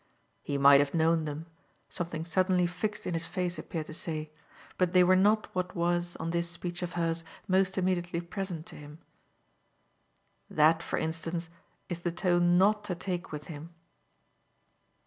[0.41, 1.45] He might have known them,
[1.87, 4.31] something suddenly fixed in his face appeared to say,
[4.79, 8.75] but they were not what was, on this speech of hers, most immediately present to
[8.75, 8.97] him.
[10.49, 11.49] "That for instance
[11.87, 13.75] is the tone not to take with him."